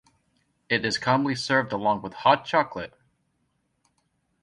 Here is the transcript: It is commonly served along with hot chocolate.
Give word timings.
It 0.67 0.83
is 0.83 0.97
commonly 0.97 1.35
served 1.35 1.71
along 1.71 2.01
with 2.01 2.13
hot 2.25 2.43
chocolate. 2.43 2.95